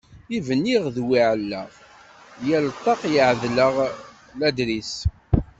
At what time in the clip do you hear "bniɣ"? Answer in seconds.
0.47-0.83